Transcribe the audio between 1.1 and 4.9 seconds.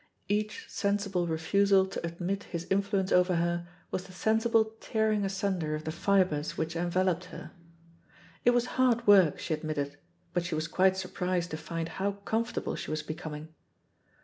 refusal to admit his influence over her was the sensible